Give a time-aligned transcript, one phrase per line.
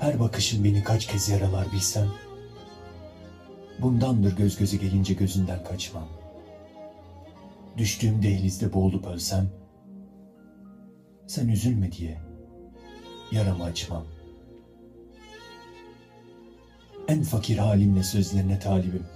[0.00, 2.08] Her bakışın beni kaç kez yaralar bilsem.
[3.78, 6.08] Bundandır göz göze gelince gözünden kaçmam.
[7.76, 9.50] Düştüğüm dehlizde boğulup ölsem.
[11.26, 12.18] Sen üzülme diye
[13.32, 14.06] yaramı açmam.
[17.08, 19.06] En fakir halimle sözlerine talibim.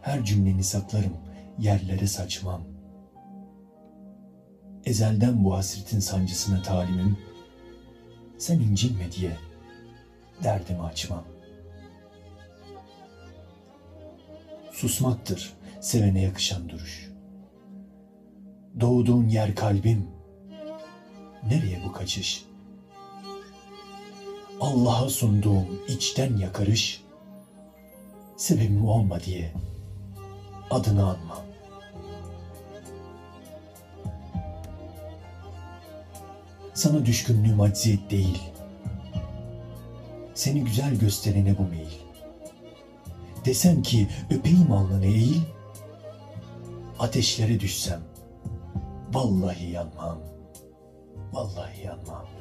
[0.00, 1.16] Her cümleni saklarım,
[1.58, 2.62] yerlere saçmam.
[4.84, 7.29] Ezelden bu hasretin sancısına talimim.
[8.40, 9.36] Sen incinme diye
[10.44, 11.24] derdimi açmam.
[14.72, 17.10] Susmaktır sevene yakışan duruş.
[18.80, 20.06] Doğduğun yer kalbim.
[21.42, 22.44] Nereye bu kaçış?
[24.60, 27.04] Allah'a sunduğum içten yakarış,
[28.36, 29.52] sebebim olma diye
[30.70, 31.49] adını anmam.
[36.74, 38.42] Sana düşkünlüğüm acziyet değil.
[40.34, 41.98] Seni güzel gösterene bu meyil.
[43.44, 45.40] Desem ki öpeyim alnını eğil,
[46.98, 48.00] ateşlere düşsem,
[49.12, 50.18] vallahi yanmam,
[51.32, 52.39] vallahi yanmam.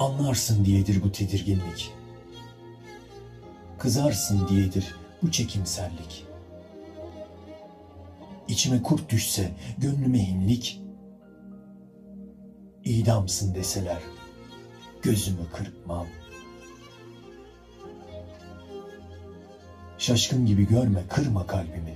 [0.00, 1.92] Anlarsın diyedir bu tedirginlik.
[3.78, 6.26] Kızarsın diyedir bu çekimserlik.
[8.48, 10.82] İçime kurt düşse gönlüme hinlik.
[12.84, 14.02] İdamsın deseler
[15.02, 16.06] gözümü kırpmam.
[19.98, 21.94] Şaşkın gibi görme kırma kalbimi.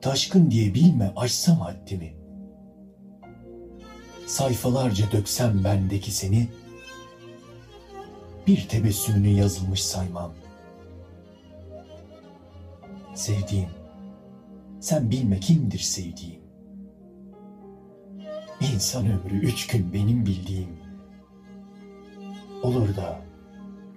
[0.00, 2.15] Taşkın diye bilme aşsam haddimi.''
[4.26, 6.48] Sayfalarca döksem bendeki seni,
[8.46, 10.32] bir tebessümünü yazılmış saymam.
[13.14, 13.68] Sevdiğim,
[14.80, 16.40] sen bilme kimdir sevdiğim.
[18.60, 20.76] İnsan ömrü üç gün benim bildiğim.
[22.62, 23.20] Olur da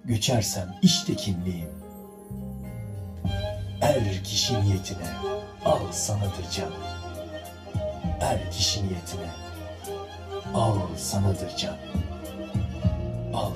[0.06, 1.70] göçersem işte kimliğim.
[3.82, 5.10] Er kişi niyetine
[5.66, 6.72] al sanadır can.
[8.22, 9.49] Er kişi niyetine
[10.54, 11.76] Al sanadır can.
[13.34, 13.52] Al